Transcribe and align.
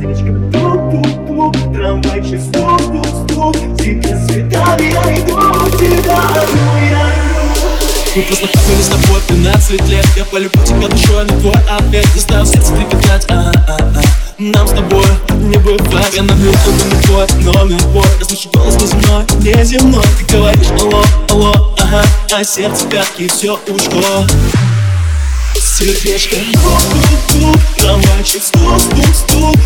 сердечком 0.00 0.50
Тук-тук-тук, 0.52 1.74
трамвайчик 1.74 2.40
стук-тук-стук 2.40 3.54
Тебе 3.78 4.16
цветами 4.26 4.92
я 4.92 5.18
иду, 5.18 5.76
тебя. 5.76 6.18
Одну 6.18 6.90
я 6.90 7.32
мы 8.14 8.20
познакомились 8.24 8.84
с 8.84 8.88
тобой 8.88 9.22
15 9.26 9.88
лет. 9.88 10.06
Я 10.16 10.26
полюбил 10.26 10.62
тебя 10.64 10.86
душой, 10.86 11.22
а 11.22 11.24
но 11.24 11.40
твой 11.40 11.54
ответ. 11.70 12.06
Заставил 12.14 12.44
сердце 12.44 12.74
трепетать, 12.74 13.24
а-а-а 13.30 14.02
нам 14.38 14.66
с 14.66 14.72
тобой 14.72 15.04
не 15.30 15.56
бывает. 15.56 16.14
Я 16.14 16.22
набью 16.22 16.52
клубы 16.64 16.84
на 16.90 17.02
твой 17.02 17.26
номер 17.42 17.80
твой 17.80 18.04
Я 18.18 18.24
слышу 18.24 18.50
голос 18.52 18.74
неземной, 18.74 19.24
неземной 19.40 20.02
Ты 20.18 20.36
говоришь 20.36 20.70
алло, 20.80 21.02
алло, 21.30 21.74
ага 21.78 22.02
А 22.32 22.44
сердце 22.44 22.86
пятки, 22.88 23.28
все 23.28 23.58
ушло 23.68 24.26
Сердечко. 25.54 26.36
Тук-тук-тук, 26.36 27.56
трамвайчик 27.78 28.42
стук-стук-стук 28.42 29.56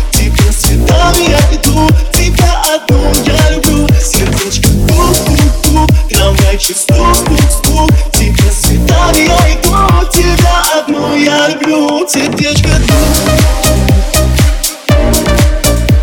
Трамвайчик, 6.67 6.77
стук-стук-стук 6.77 7.91
Тебе 8.11 8.43
на 8.43 8.51
свидание 8.51 9.25
я 9.25 9.53
иду. 9.53 9.71
Тебя 10.11 10.63
одну 10.77 11.15
я 11.15 11.49
люблю. 11.49 12.05
Сердечко, 12.07 12.69
тук 12.87 13.07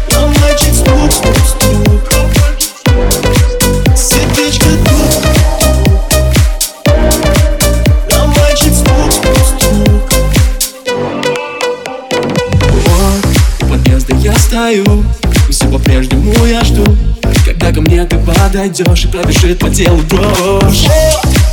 Трамвайчик, 0.08 0.74
стук-стук-стук 0.74 2.02
Сердечко, 3.94 4.70
тук 4.86 5.12
Трамвайчик, 8.08 8.72
стук-стук-стук 8.72 10.12
Вот, 12.70 13.24
у 13.60 13.66
подъезда 13.66 14.14
я 14.14 14.34
стою. 14.34 15.04
Все 15.50 15.66
по-прежнему 15.68 16.46
я 16.46 16.64
жду 16.64 16.84
когда 17.64 17.80
ко 17.80 17.88
мне 17.88 18.04
ты 18.04 18.18
подойдешь 18.18 19.04
и 19.04 19.08
пробежит 19.08 19.58
по 19.58 19.70
телу 19.70 20.02
дрожь? 20.02 20.84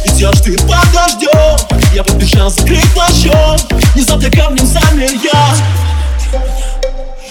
Идешь 0.04 0.42
ты 0.42 0.58
под 0.58 0.86
дождем 0.94 1.58
Я 1.94 2.04
подбежал 2.04 2.50
закрыть 2.50 2.84
плащом. 2.94 3.58
Внезапно 3.96 4.30
камнем 4.30 4.66
замер 4.66 5.10
я. 5.24 5.56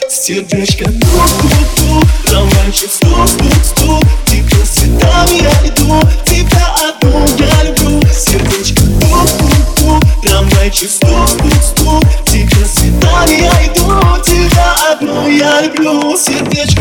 Сердечко 0.09 0.85
тук-тук-тук 0.85 2.33
Романчик 2.33 2.91
стук-стук-стук 2.91 4.05
Теперь 4.25 4.65
с 4.65 4.85
я 4.85 5.69
иду. 5.69 6.01
Тебя 6.25 6.75
одну 6.89 7.27
я 7.37 7.63
люблю. 7.65 8.01
Сердечко 8.11 8.81
тук-тук-тук 8.99 10.03
Романчик 10.25 10.91
стук-стук-стук 10.91 12.05
Теперь 12.25 12.65
с 12.65 12.83
я 12.83 13.67
иду. 13.67 14.23
Тебя 14.25 14.75
одну 14.91 15.29
я 15.29 15.61
люблю. 15.61 16.17
Сердечко 16.17 16.80